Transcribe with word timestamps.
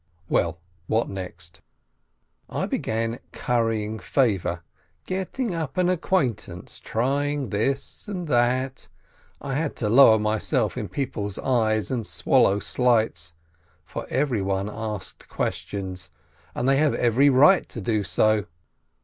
Well, 0.27 0.57
what 0.87 1.09
next? 1.09 1.61
I 2.49 2.65
began 2.65 3.19
currying 3.31 3.99
favor, 3.99 4.63
getting 5.05 5.53
up 5.53 5.77
an 5.77 5.89
acquaintance, 5.89 6.79
trying 6.79 7.51
this 7.51 8.07
and 8.07 8.27
that; 8.27 8.87
I 9.41 9.53
had 9.53 9.75
to 9.75 9.89
lower 9.89 10.17
myself 10.17 10.75
in 10.75 10.89
people's 10.89 11.37
eyes 11.37 11.91
and 11.91 12.07
swallow 12.07 12.57
slights, 12.57 13.33
for 13.85 14.07
every 14.09 14.41
one 14.41 14.71
asked 14.73 15.29
questions, 15.29 16.09
and 16.55 16.67
they 16.67 16.77
had 16.77 16.95
every 16.95 17.29
right 17.29 17.69
to 17.69 17.79
do 17.79 18.03
so. 18.03 18.47